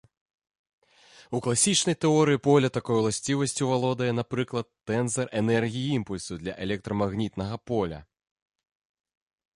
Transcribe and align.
У 1.39 1.41
класічнай 1.47 1.95
тэорыі 2.05 2.41
поля 2.47 2.69
такой 2.77 2.97
уласцівасцю 3.01 3.69
валодае, 3.73 4.09
напрыклад, 4.21 4.67
тэнзар 4.93 5.25
энергіі-імпульсу 5.43 6.33
для 6.43 6.53
электрамагнітнага 6.67 7.55
поля. 7.73 7.99